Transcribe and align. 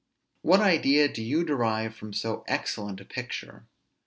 What 0.41 0.61
idea 0.61 1.07
do 1.07 1.21
you 1.21 1.43
derive 1.43 1.95
from 1.95 2.11
so 2.11 2.43
excellent 2.47 2.99
a 2.99 3.05
picture? 3.05 3.67